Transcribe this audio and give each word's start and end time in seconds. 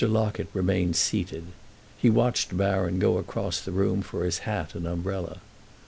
Locket 0.03 0.47
remained 0.51 0.95
seated; 0.95 1.43
he 1.95 2.09
watched 2.09 2.57
Baron 2.57 2.97
go 2.97 3.19
across 3.19 3.61
the 3.61 3.71
room 3.71 4.01
for 4.01 4.25
his 4.25 4.39
hat 4.49 4.73
and 4.73 4.87
umbrella. 4.87 5.41